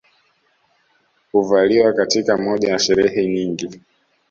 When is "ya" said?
2.71-2.79